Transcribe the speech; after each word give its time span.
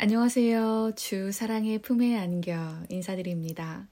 안녕하세요. 0.00 0.92
주 0.94 1.32
사랑의 1.32 1.80
품에 1.80 2.16
안겨 2.16 2.84
인사드립니다. 2.88 3.88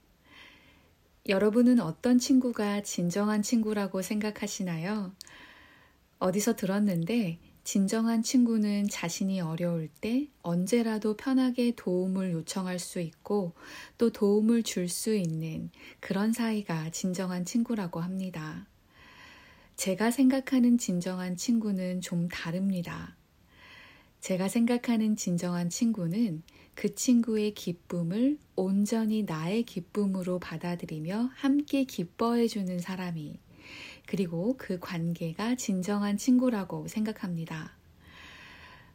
여러분은 1.27 1.81
어떤 1.81 2.17
친구가 2.17 2.81
진정한 2.83 3.41
친구라고 3.41 4.01
생각하시나요? 4.01 5.11
어디서 6.19 6.55
들었는데 6.55 7.39
진정한 7.65 8.23
친구는 8.23 8.87
자신이 8.87 9.41
어려울 9.41 9.89
때 9.99 10.29
언제라도 10.43 11.17
편하게 11.17 11.73
도움을 11.75 12.31
요청할 12.31 12.79
수 12.79 13.01
있고 13.01 13.51
또 13.97 14.09
도움을 14.09 14.63
줄 14.63 14.87
수 14.87 15.13
있는 15.13 15.71
그런 15.99 16.31
사이가 16.31 16.89
진정한 16.91 17.43
친구라고 17.43 17.99
합니다. 17.99 18.65
제가 19.75 20.11
생각하는 20.11 20.77
진정한 20.77 21.35
친구는 21.35 21.99
좀 21.99 22.29
다릅니다. 22.29 23.17
제가 24.19 24.47
생각하는 24.47 25.15
진정한 25.15 25.69
친구는 25.69 26.43
그 26.75 26.93
친구의 26.93 27.53
기쁨을 27.53 28.37
온전히 28.55 29.23
나의 29.23 29.63
기쁨으로 29.63 30.39
받아들이며 30.39 31.31
함께 31.33 31.83
기뻐해주는 31.85 32.79
사람이 32.79 33.39
그리고 34.05 34.55
그 34.57 34.79
관계가 34.79 35.55
진정한 35.55 36.17
친구라고 36.17 36.87
생각합니다. 36.87 37.75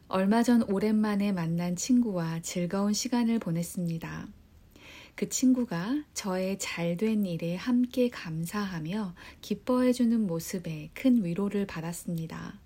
얼마 0.07 0.43
전 0.43 0.63
오랜만에 0.63 1.31
만난 1.31 1.75
친구와 1.75 2.41
즐거운 2.41 2.93
시간을 2.93 3.39
보냈습니다. 3.39 4.27
그 5.15 5.29
친구가 5.29 6.03
저의 6.13 6.57
잘된 6.59 7.25
일에 7.25 7.55
함께 7.55 8.09
감사하며 8.09 9.15
기뻐해주는 9.41 10.25
모습에 10.25 10.89
큰 10.93 11.23
위로를 11.23 11.65
받았습니다. 11.67 12.59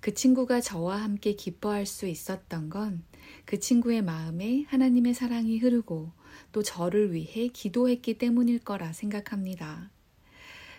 그 0.00 0.14
친구가 0.14 0.60
저와 0.60 0.96
함께 0.96 1.34
기뻐할 1.34 1.86
수 1.86 2.06
있었던 2.06 2.70
건 2.70 3.10
그 3.44 3.58
친구의 3.58 4.02
마음에 4.02 4.64
하나님의 4.68 5.14
사랑이 5.14 5.58
흐르고 5.58 6.12
또 6.52 6.62
저를 6.62 7.12
위해 7.12 7.48
기도했기 7.48 8.18
때문일 8.18 8.60
거라 8.60 8.92
생각합니다. 8.92 9.90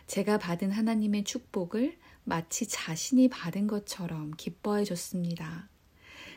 제가 0.07 0.37
받은 0.37 0.71
하나님의 0.71 1.23
축복을 1.23 1.97
마치 2.23 2.67
자신이 2.67 3.29
받은 3.29 3.67
것처럼 3.67 4.31
기뻐해 4.37 4.83
줬습니다. 4.83 5.69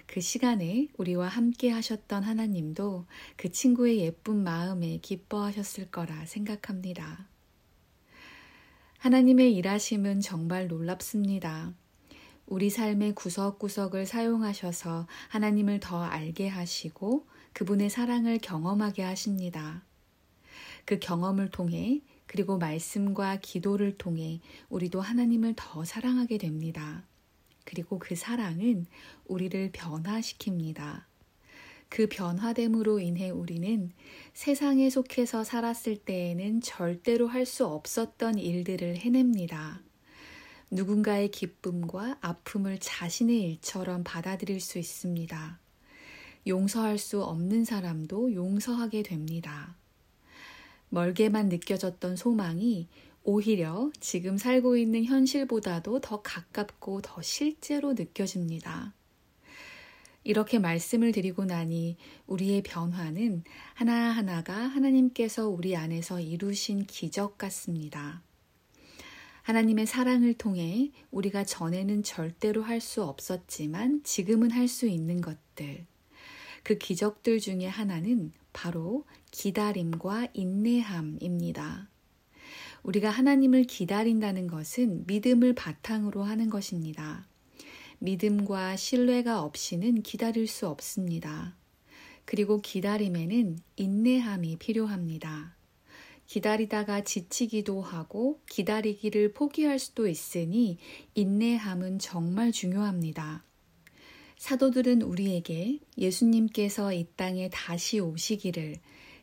그 0.06 0.20
시간에 0.20 0.88
우리와 0.96 1.28
함께 1.28 1.70
하셨던 1.70 2.24
하나님도 2.24 3.06
그 3.36 3.50
친구의 3.50 3.98
예쁜 4.00 4.42
마음에 4.42 4.98
기뻐하셨을 4.98 5.90
거라 5.90 6.26
생각합니다. 6.26 7.28
하나님의 8.98 9.54
일하심은 9.54 10.20
정말 10.20 10.68
놀랍습니다. 10.68 11.74
우리 12.46 12.70
삶의 12.70 13.14
구석구석을 13.14 14.06
사용하셔서 14.06 15.06
하나님을 15.28 15.80
더 15.80 16.02
알게 16.02 16.48
하시고 16.48 17.26
그분의 17.52 17.88
사랑을 17.88 18.38
경험하게 18.38 19.02
하십니다. 19.02 19.82
그 20.84 20.98
경험을 20.98 21.50
통해 21.50 22.02
그리고 22.26 22.58
말씀과 22.58 23.38
기도를 23.40 23.96
통해 23.96 24.40
우리도 24.68 25.00
하나님을 25.00 25.54
더 25.56 25.84
사랑하게 25.84 26.38
됩니다. 26.38 27.04
그리고 27.64 27.98
그 27.98 28.14
사랑은 28.14 28.86
우리를 29.26 29.72
변화시킵니다. 29.72 31.04
그 31.88 32.08
변화됨으로 32.08 32.98
인해 32.98 33.30
우리는 33.30 33.92
세상에 34.32 34.90
속해서 34.90 35.44
살았을 35.44 35.96
때에는 35.98 36.60
절대로 36.60 37.28
할 37.28 37.46
수 37.46 37.66
없었던 37.66 38.38
일들을 38.38 38.96
해냅니다. 38.96 39.80
누군가의 40.74 41.30
기쁨과 41.30 42.18
아픔을 42.20 42.78
자신의 42.80 43.42
일처럼 43.42 44.02
받아들일 44.02 44.60
수 44.60 44.78
있습니다. 44.80 45.60
용서할 46.48 46.98
수 46.98 47.22
없는 47.22 47.64
사람도 47.64 48.34
용서하게 48.34 49.04
됩니다. 49.04 49.76
멀게만 50.88 51.48
느껴졌던 51.48 52.16
소망이 52.16 52.88
오히려 53.22 53.92
지금 54.00 54.36
살고 54.36 54.76
있는 54.76 55.04
현실보다도 55.04 56.00
더 56.00 56.22
가깝고 56.22 57.02
더 57.02 57.22
실제로 57.22 57.92
느껴집니다. 57.92 58.94
이렇게 60.24 60.58
말씀을 60.58 61.12
드리고 61.12 61.44
나니 61.44 61.96
우리의 62.26 62.62
변화는 62.62 63.44
하나하나가 63.74 64.54
하나님께서 64.54 65.48
우리 65.48 65.76
안에서 65.76 66.18
이루신 66.18 66.86
기적 66.86 67.38
같습니다. 67.38 68.22
하나님의 69.44 69.84
사랑을 69.86 70.32
통해 70.32 70.90
우리가 71.10 71.44
전에는 71.44 72.02
절대로 72.02 72.62
할 72.62 72.80
수 72.80 73.02
없었지만 73.02 74.02
지금은 74.02 74.50
할 74.50 74.68
수 74.68 74.86
있는 74.86 75.20
것들. 75.20 75.84
그 76.62 76.78
기적들 76.78 77.40
중에 77.40 77.66
하나는 77.66 78.32
바로 78.54 79.04
기다림과 79.32 80.28
인내함입니다. 80.32 81.90
우리가 82.84 83.10
하나님을 83.10 83.64
기다린다는 83.64 84.46
것은 84.46 85.04
믿음을 85.06 85.54
바탕으로 85.54 86.22
하는 86.22 86.48
것입니다. 86.48 87.26
믿음과 87.98 88.76
신뢰가 88.76 89.42
없이는 89.42 90.00
기다릴 90.00 90.46
수 90.46 90.68
없습니다. 90.68 91.54
그리고 92.24 92.62
기다림에는 92.62 93.58
인내함이 93.76 94.56
필요합니다. 94.56 95.53
기다리다가 96.26 97.04
지치기도 97.04 97.80
하고 97.80 98.40
기다리기를 98.48 99.32
포기할 99.32 99.78
수도 99.78 100.08
있으니 100.08 100.78
인내함은 101.14 101.98
정말 101.98 102.52
중요합니다. 102.52 103.44
사도들은 104.36 105.02
우리에게 105.02 105.78
예수님께서 105.96 106.92
이 106.92 107.06
땅에 107.16 107.48
다시 107.50 108.00
오시기를 108.00 108.76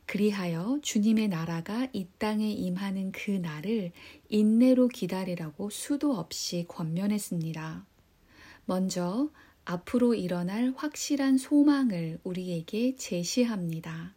그리하여 0.06 0.78
주님의 0.82 1.28
나라가 1.28 1.88
이 1.92 2.06
땅에 2.18 2.50
임하는 2.50 3.12
그 3.12 3.30
날을 3.30 3.92
인내로 4.28 4.88
기다리라고 4.88 5.70
수도 5.70 6.14
없이 6.14 6.64
권면했습니다. 6.68 7.86
먼저 8.64 9.30
앞으로 9.64 10.14
일어날 10.14 10.72
확실한 10.76 11.38
소망을 11.38 12.18
우리에게 12.24 12.96
제시합니다. 12.96 14.14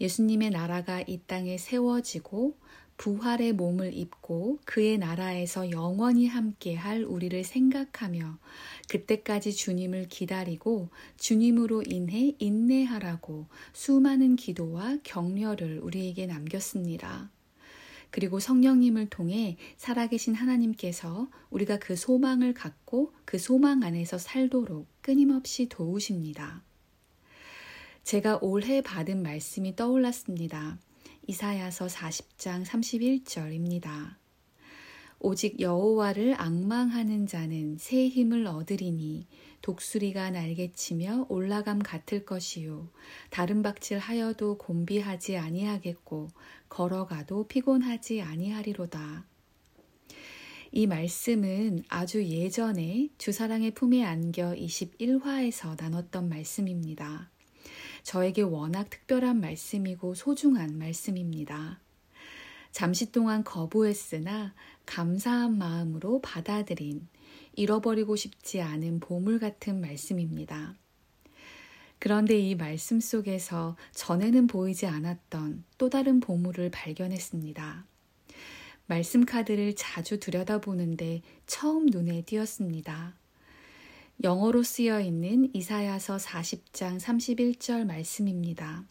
예수님의 0.00 0.50
나라가 0.50 1.02
이 1.06 1.20
땅에 1.26 1.58
세워지고 1.58 2.56
부활의 2.96 3.54
몸을 3.54 3.94
입고 3.94 4.58
그의 4.66 4.98
나라에서 4.98 5.70
영원히 5.70 6.26
함께 6.26 6.74
할 6.74 7.02
우리를 7.02 7.42
생각하며 7.44 8.38
그때까지 8.90 9.54
주님을 9.54 10.08
기다리고 10.08 10.90
주님으로 11.16 11.82
인해 11.86 12.34
인내하라고 12.38 13.46
수많은 13.72 14.36
기도와 14.36 14.98
격려를 15.02 15.80
우리에게 15.80 16.26
남겼습니다. 16.26 17.30
그리고 18.10 18.38
성령님을 18.38 19.08
통해 19.08 19.56
살아계신 19.78 20.34
하나님께서 20.34 21.28
우리가 21.48 21.78
그 21.78 21.96
소망을 21.96 22.52
갖고 22.52 23.14
그 23.24 23.38
소망 23.38 23.82
안에서 23.82 24.18
살도록 24.18 24.86
끊임없이 25.00 25.70
도우십니다. 25.70 26.62
제가 28.10 28.40
올해 28.42 28.80
받은 28.80 29.22
말씀이 29.22 29.76
떠올랐습니다. 29.76 30.80
이사야서 31.28 31.86
40장 31.86 32.64
31절입니다. 32.64 34.16
오직 35.20 35.60
여호와를 35.60 36.34
악망하는 36.36 37.28
자는 37.28 37.76
새 37.78 38.08
힘을 38.08 38.48
얻으리니 38.48 39.28
독수리가 39.62 40.32
날개치며 40.32 41.26
올라감 41.28 41.78
같을 41.78 42.24
것이요 42.24 42.88
다른 43.30 43.62
박질하여도 43.62 44.58
곤비하지 44.58 45.36
아니하겠고 45.36 46.30
걸어가도 46.68 47.46
피곤하지 47.46 48.22
아니하리로다. 48.22 49.24
이 50.72 50.88
말씀은 50.88 51.84
아주 51.86 52.24
예전에 52.24 53.10
주사랑의 53.18 53.70
품에 53.70 54.02
안겨 54.02 54.52
21화에서 54.52 55.80
나눴던 55.80 56.28
말씀입니다. 56.28 57.30
저에게 58.02 58.42
워낙 58.42 58.90
특별한 58.90 59.40
말씀이고 59.40 60.14
소중한 60.14 60.78
말씀입니다. 60.78 61.80
잠시 62.72 63.10
동안 63.10 63.42
거부했으나 63.44 64.54
감사한 64.86 65.58
마음으로 65.58 66.20
받아들인 66.20 67.08
잃어버리고 67.54 68.16
싶지 68.16 68.60
않은 68.60 69.00
보물 69.00 69.38
같은 69.38 69.80
말씀입니다. 69.80 70.76
그런데 71.98 72.38
이 72.38 72.54
말씀 72.54 72.98
속에서 72.98 73.76
전에는 73.92 74.46
보이지 74.46 74.86
않았던 74.86 75.64
또 75.76 75.90
다른 75.90 76.20
보물을 76.20 76.70
발견했습니다. 76.70 77.84
말씀 78.86 79.24
카드를 79.24 79.76
자주 79.76 80.18
들여다보는데 80.18 81.22
처음 81.46 81.86
눈에 81.86 82.22
띄었습니다. 82.22 83.19
영어로 84.22 84.62
쓰여 84.62 85.00
있는 85.00 85.48
이사야서 85.54 86.18
40장 86.18 87.00
31절 87.00 87.86
말씀입니다. 87.86 88.84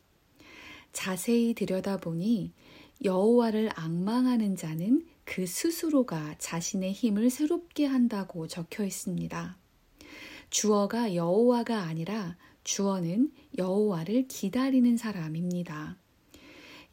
자세히 0.91 1.53
들여다보니 1.53 2.51
여호와를 3.03 3.69
악망하는 3.75 4.55
자는 4.55 5.05
그 5.25 5.45
스스로가 5.45 6.35
자신의 6.39 6.93
힘을 6.93 7.29
새롭게 7.29 7.85
한다고 7.85 8.47
적혀 8.47 8.83
있습니다. 8.83 9.55
주어가 10.49 11.13
여호와가 11.13 11.83
아니라 11.83 12.35
주어는 12.63 13.31
여호와를 13.57 14.27
기다리는 14.27 14.97
사람입니다. 14.97 15.97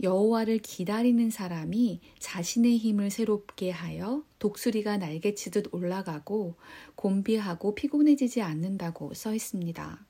여호와를 0.03 0.59
기다리는 0.59 1.31
사람이 1.31 2.01
자신의 2.19 2.77
힘을 2.77 3.11
새롭게 3.11 3.71
하여 3.71 4.23
독수리가 4.39 4.99
날개치듯 4.99 5.73
올라가고 5.73 6.55
곤비하고 6.97 7.75
피곤해지지 7.75 8.43
않는다고 8.43 9.15
써 9.15 9.35
있습니다. 9.35 10.05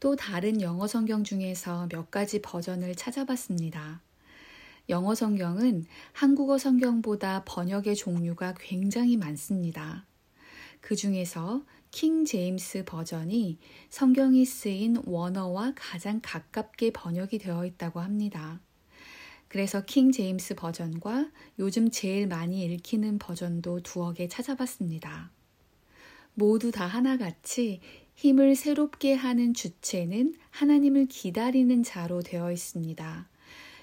또 0.00 0.16
다른 0.16 0.60
영어 0.60 0.86
성경 0.86 1.24
중에서 1.24 1.88
몇 1.90 2.10
가지 2.10 2.40
버전을 2.42 2.94
찾아봤습니다. 2.94 4.02
영어 4.90 5.14
성경은 5.14 5.86
한국어 6.12 6.56
성경보다 6.56 7.44
번역의 7.44 7.96
종류가 7.96 8.54
굉장히 8.58 9.16
많습니다. 9.16 10.06
그 10.80 10.94
중에서 10.94 11.62
킹 11.90 12.24
제임스 12.24 12.84
버전이 12.84 13.58
성경이 13.88 14.44
쓰인 14.44 15.02
원어와 15.06 15.72
가장 15.74 16.20
가깝게 16.22 16.92
번역이 16.92 17.38
되어 17.38 17.64
있다고 17.64 18.00
합니다. 18.00 18.60
그래서 19.48 19.84
킹 19.84 20.12
제임스 20.12 20.54
버전과 20.54 21.30
요즘 21.58 21.90
제일 21.90 22.26
많이 22.26 22.64
읽히는 22.64 23.18
버전도 23.18 23.80
두어 23.80 24.12
개 24.12 24.28
찾아봤습니다. 24.28 25.30
모두 26.34 26.70
다 26.70 26.86
하나같이 26.86 27.80
힘을 28.14 28.54
새롭게 28.54 29.14
하는 29.14 29.54
주체는 29.54 30.34
하나님을 30.50 31.06
기다리는 31.06 31.82
자로 31.82 32.20
되어 32.20 32.52
있습니다. 32.52 33.28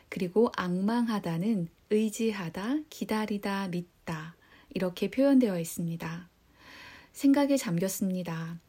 그리고 0.09 0.51
악망하다는 0.55 1.67
의지하다, 1.89 2.77
기다리다, 2.89 3.67
믿다 3.69 4.35
이렇게 4.73 5.09
표현되어 5.09 5.59
있습니다. 5.59 6.29
생각에 7.15 7.55
잠겼습니다. 7.55 8.59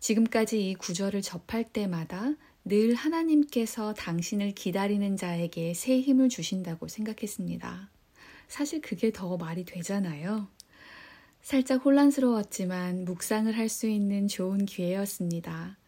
지금까지 0.00 0.70
이 0.70 0.74
구절을 0.74 1.22
접할 1.22 1.62
때마다 1.62 2.34
늘 2.64 2.94
하나님께서 2.94 3.94
당신을 3.94 4.52
기다리는 4.52 5.16
자에게 5.16 5.74
새 5.74 6.00
힘을 6.00 6.28
주신다고 6.28 6.88
생각했습니다. 6.88 7.90
사실 8.48 8.80
그게 8.80 9.12
더 9.12 9.36
말이 9.36 9.64
되잖아요. 9.64 10.48
살짝 11.40 11.84
혼란스러웠지만 11.84 13.04
묵상을 13.04 13.56
할 13.56 13.68
수 13.68 13.86
있는 13.86 14.26
좋은 14.26 14.66
기회였습니다. 14.66 15.78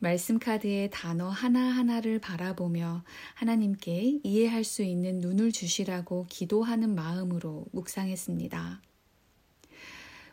말씀 0.00 0.38
카드의 0.38 0.90
단어 0.92 1.28
하나하나를 1.30 2.18
바라보며 2.18 3.04
하나님께 3.34 4.20
이해할 4.22 4.64
수 4.64 4.82
있는 4.82 5.20
눈을 5.20 5.52
주시라고 5.52 6.26
기도하는 6.28 6.94
마음으로 6.94 7.64
묵상했습니다. 7.72 8.82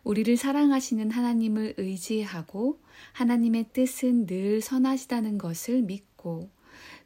우리를 0.05 0.37
사랑하시는 0.37 1.09
하나님을 1.09 1.73
의지하고 1.77 2.79
하나님의 3.13 3.69
뜻은 3.73 4.27
늘 4.27 4.61
선하시다는 4.61 5.39
것을 5.39 5.81
믿고 5.81 6.51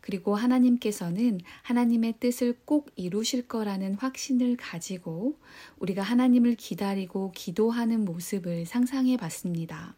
그리고 0.02 0.36
하나님께서는 0.36 1.40
하나님의 1.62 2.16
뜻을 2.20 2.58
꼭 2.66 2.92
이루실 2.98 3.48
거라는 3.48 3.96
확신을 3.96 4.58
가지고 4.58 5.40
우리가 5.78 6.02
하나님을 6.02 6.56
기다리고 6.56 7.32
기도하는 7.32 8.04
모습을 8.04 8.66
상상해 8.66 9.16
봤습니다. 9.16 9.96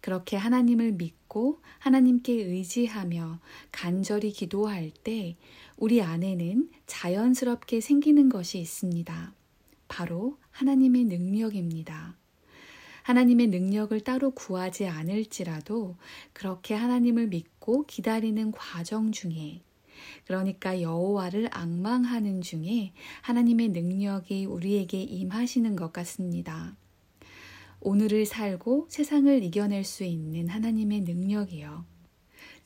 그렇게 0.00 0.36
하나님을 0.36 0.92
믿고 0.92 1.60
하나님께 1.80 2.34
의지하며 2.34 3.40
간절히 3.72 4.30
기도할 4.30 4.92
때 5.02 5.36
우리 5.76 6.00
안에는 6.02 6.70
자연스럽게 6.86 7.80
생기는 7.80 8.28
것이 8.28 8.60
있습니다. 8.60 9.34
바로 9.96 10.36
하나님의 10.50 11.04
능력입니다. 11.04 12.18
하나님의 13.04 13.46
능력을 13.46 13.98
따로 14.00 14.32
구하지 14.32 14.84
않을지라도 14.84 15.96
그렇게 16.34 16.74
하나님을 16.74 17.28
믿고 17.28 17.86
기다리는 17.86 18.52
과정 18.52 19.10
중에 19.10 19.62
그러니까 20.26 20.82
여호와를 20.82 21.48
악망하는 21.50 22.42
중에 22.42 22.92
하나님의 23.22 23.70
능력이 23.70 24.44
우리에게 24.44 25.00
임하시는 25.00 25.74
것 25.76 25.94
같습니다. 25.94 26.76
오늘을 27.80 28.26
살고 28.26 28.88
세상을 28.90 29.42
이겨낼 29.44 29.82
수 29.84 30.04
있는 30.04 30.50
하나님의 30.50 31.00
능력이요. 31.00 31.95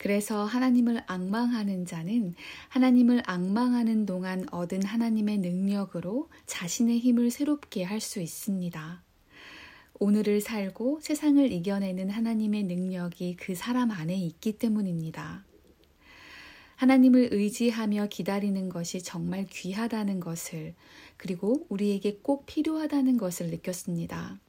그래서 0.00 0.46
하나님을 0.46 1.02
악망하는 1.06 1.84
자는 1.84 2.32
하나님을 2.70 3.22
악망하는 3.26 4.06
동안 4.06 4.46
얻은 4.50 4.82
하나님의 4.82 5.36
능력으로 5.36 6.30
자신의 6.46 7.00
힘을 7.00 7.30
새롭게 7.30 7.84
할 7.84 8.00
수 8.00 8.22
있습니다. 8.22 9.02
오늘을 9.98 10.40
살고 10.40 11.00
세상을 11.02 11.52
이겨내는 11.52 12.08
하나님의 12.08 12.62
능력이 12.62 13.36
그 13.36 13.54
사람 13.54 13.90
안에 13.90 14.16
있기 14.16 14.56
때문입니다. 14.56 15.44
하나님을 16.76 17.28
의지하며 17.32 18.06
기다리는 18.06 18.70
것이 18.70 19.02
정말 19.02 19.44
귀하다는 19.50 20.20
것을, 20.20 20.74
그리고 21.18 21.66
우리에게 21.68 22.20
꼭 22.22 22.46
필요하다는 22.46 23.18
것을 23.18 23.50
느꼈습니다. 23.50 24.40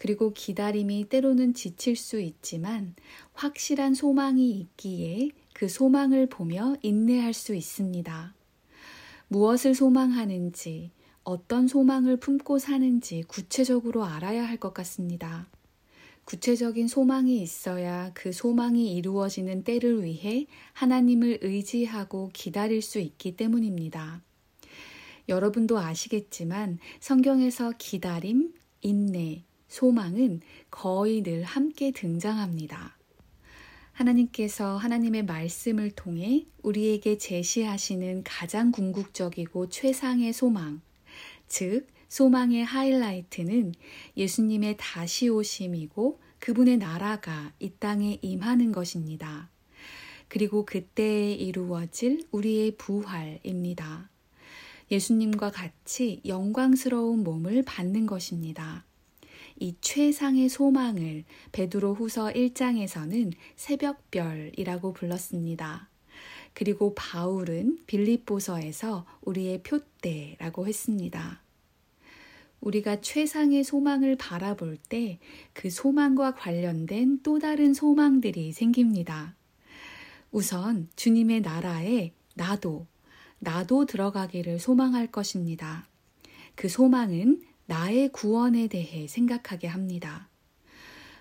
그리고 0.00 0.32
기다림이 0.32 1.10
때로는 1.10 1.52
지칠 1.52 1.94
수 1.94 2.20
있지만 2.20 2.94
확실한 3.34 3.92
소망이 3.92 4.50
있기에 4.52 5.28
그 5.52 5.68
소망을 5.68 6.26
보며 6.26 6.74
인내할 6.80 7.34
수 7.34 7.54
있습니다. 7.54 8.34
무엇을 9.28 9.74
소망하는지, 9.74 10.90
어떤 11.22 11.68
소망을 11.68 12.16
품고 12.16 12.58
사는지 12.58 13.24
구체적으로 13.28 14.06
알아야 14.06 14.48
할 14.48 14.56
것 14.56 14.72
같습니다. 14.72 15.48
구체적인 16.24 16.88
소망이 16.88 17.42
있어야 17.42 18.10
그 18.14 18.32
소망이 18.32 18.94
이루어지는 18.94 19.64
때를 19.64 20.02
위해 20.02 20.46
하나님을 20.72 21.40
의지하고 21.42 22.30
기다릴 22.32 22.80
수 22.80 23.00
있기 23.00 23.36
때문입니다. 23.36 24.22
여러분도 25.28 25.78
아시겠지만 25.78 26.78
성경에서 27.00 27.74
기다림, 27.76 28.54
인내, 28.80 29.44
소망은 29.70 30.40
거의 30.70 31.22
늘 31.22 31.44
함께 31.44 31.92
등장합니다. 31.92 32.96
하나님께서 33.92 34.76
하나님의 34.76 35.24
말씀을 35.24 35.92
통해 35.92 36.46
우리에게 36.62 37.18
제시하시는 37.18 38.24
가장 38.24 38.72
궁극적이고 38.72 39.68
최상의 39.68 40.32
소망, 40.32 40.80
즉, 41.46 41.86
소망의 42.08 42.64
하이라이트는 42.64 43.72
예수님의 44.16 44.76
다시 44.78 45.28
오심이고 45.28 46.18
그분의 46.40 46.78
나라가 46.78 47.52
이 47.60 47.70
땅에 47.78 48.18
임하는 48.22 48.72
것입니다. 48.72 49.48
그리고 50.26 50.64
그때에 50.64 51.32
이루어질 51.32 52.26
우리의 52.32 52.72
부활입니다. 52.76 54.10
예수님과 54.90 55.52
같이 55.52 56.20
영광스러운 56.26 57.22
몸을 57.22 57.62
받는 57.62 58.06
것입니다. 58.06 58.84
이 59.60 59.76
최상의 59.80 60.48
소망을 60.48 61.24
베드로 61.52 61.94
후서 61.94 62.26
1장에서는 62.28 63.32
새벽별이라고 63.56 64.92
불렀습니다. 64.92 65.88
그리고 66.54 66.94
바울은 66.96 67.78
빌립보서에서 67.86 69.06
우리의 69.20 69.62
표대라고 69.62 70.66
했습니다. 70.66 71.42
우리가 72.60 73.00
최상의 73.00 73.62
소망을 73.64 74.16
바라볼 74.16 74.76
때 74.88 75.18
그 75.52 75.68
소망과 75.68 76.34
관련된 76.34 77.20
또 77.22 77.38
다른 77.38 77.74
소망들이 77.74 78.52
생깁니다. 78.52 79.36
우선 80.30 80.88
주님의 80.96 81.42
나라에 81.42 82.12
나도, 82.34 82.86
나도 83.40 83.84
들어가기를 83.84 84.58
소망할 84.58 85.06
것입니다. 85.08 85.86
그 86.54 86.68
소망은 86.68 87.42
나의 87.70 88.08
구원에 88.08 88.66
대해 88.66 89.06
생각하게 89.06 89.68
합니다. 89.68 90.28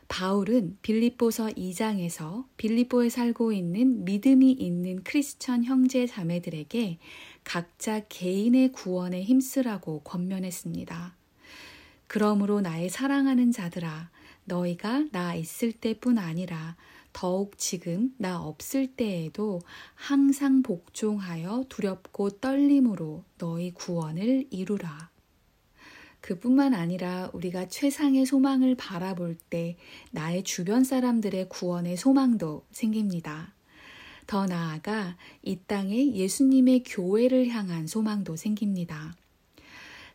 바울은 0.07 0.79
빌립보서 0.81 1.49
2장에서 1.49 2.45
빌립보에 2.57 3.09
살고 3.09 3.51
있는 3.51 4.03
믿음이 4.03 4.53
있는 4.53 5.03
크리스천 5.03 5.63
형제 5.63 6.07
자매들에게 6.07 6.97
각자 7.43 7.99
개인의 7.99 8.71
구원에 8.71 9.21
힘쓰라고 9.21 9.99
권면했습니다. 9.99 11.15
그러므로 12.07 12.61
나의 12.61 12.89
사랑하는 12.89 13.51
자들아, 13.51 14.09
너희가 14.45 15.05
나 15.11 15.35
있을 15.35 15.71
때뿐 15.71 16.17
아니라 16.17 16.75
더욱 17.13 17.59
지금 17.59 18.11
나 18.17 18.41
없을 18.41 18.87
때에도 18.87 19.61
항상 19.93 20.63
복종하여 20.63 21.65
두렵고 21.69 22.31
떨림으로 22.39 23.23
너희 23.37 23.69
구원을 23.71 24.47
이루라. 24.49 25.11
그뿐만 26.29 26.75
아니라 26.75 27.31
우리가 27.33 27.69
최상의 27.69 28.27
소망을 28.27 28.75
바라볼 28.75 29.35
때 29.49 29.77
나의 30.11 30.43
주변 30.43 30.83
사람들의 30.83 31.49
구원의 31.49 31.97
소망도 31.97 32.67
생깁니다. 32.69 33.55
더 34.27 34.45
나아가 34.45 35.17
이 35.41 35.57
땅에 35.65 36.13
예수님의 36.13 36.83
교회를 36.83 37.47
향한 37.47 37.87
소망도 37.87 38.35
생깁니다. 38.35 39.15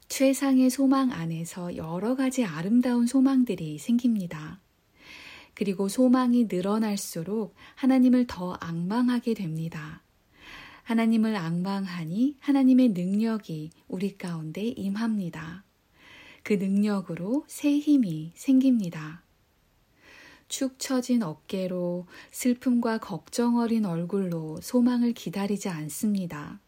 최상의 0.07 0.71
소망 0.71 1.11
안에서 1.11 1.75
여러 1.75 2.15
가지 2.15 2.45
아름다운 2.45 3.09
소망들이 3.09 3.79
생깁니다. 3.79 4.61
그리고 5.53 5.89
소망이 5.89 6.45
늘어날수록 6.45 7.57
하나님을 7.75 8.29
더 8.29 8.53
악망하게 8.61 9.35
됩니다. 9.35 10.01
하나님을 10.85 11.35
악망하니 11.35 12.37
하나님의 12.39 12.91
능력이 12.91 13.71
우리 13.89 14.17
가운데 14.17 14.63
임합니다. 14.63 15.65
그 16.45 16.53
능력으로 16.53 17.45
새 17.49 17.79
힘이 17.79 18.31
생깁니다. 18.35 19.25
축 20.47 20.79
처진 20.79 21.23
어깨로 21.23 22.07
슬픔과 22.31 22.99
걱정 22.99 23.57
어린 23.57 23.87
얼굴로 23.87 24.61
소망을 24.61 25.15
기다리지 25.15 25.71
않습니다. 25.71 26.61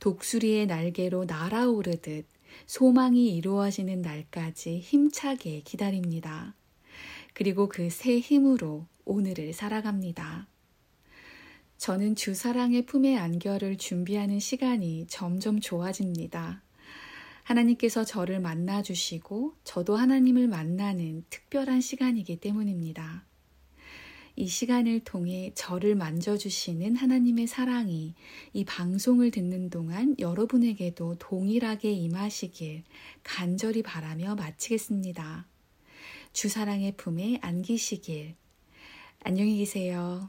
독수리의 0.00 0.66
날개로 0.66 1.26
날아오르듯 1.26 2.26
소망이 2.66 3.36
이루어지는 3.36 4.00
날까지 4.00 4.80
힘차게 4.80 5.60
기다립니다. 5.60 6.54
그리고 7.34 7.68
그 7.68 7.90
새 7.90 8.18
힘으로 8.18 8.86
오늘을 9.04 9.52
살아갑니다. 9.52 10.48
저는 11.76 12.16
주사랑의 12.16 12.86
품에 12.86 13.18
안겨를 13.18 13.76
준비하는 13.76 14.40
시간이 14.40 15.06
점점 15.08 15.60
좋아집니다. 15.60 16.63
하나님께서 17.44 18.04
저를 18.04 18.40
만나 18.40 18.82
주시고 18.82 19.54
저도 19.64 19.96
하나님을 19.96 20.48
만나는 20.48 21.24
특별한 21.30 21.80
시간이기 21.80 22.36
때문입니다. 22.40 23.24
이 24.36 24.48
시간을 24.48 25.00
통해 25.04 25.52
저를 25.54 25.94
만져주시는 25.94 26.96
하나님의 26.96 27.46
사랑이 27.46 28.14
이 28.52 28.64
방송을 28.64 29.30
듣는 29.30 29.70
동안 29.70 30.16
여러분에게도 30.18 31.16
동일하게 31.20 31.92
임하시길 31.92 32.82
간절히 33.22 33.82
바라며 33.82 34.34
마치겠습니다. 34.34 35.46
주사랑의 36.32 36.96
품에 36.96 37.38
안기시길. 37.42 38.34
안녕히 39.20 39.58
계세요. 39.58 40.26